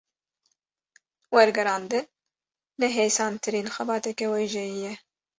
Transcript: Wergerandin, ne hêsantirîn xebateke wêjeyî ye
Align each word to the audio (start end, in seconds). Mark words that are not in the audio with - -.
Wergerandin, 1.33 2.05
ne 2.79 2.87
hêsantirîn 2.97 3.67
xebateke 3.75 4.25
wêjeyî 4.33 4.75
ye 4.83 4.93